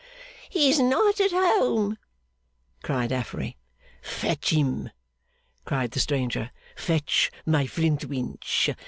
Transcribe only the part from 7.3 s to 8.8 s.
my Flintwinch!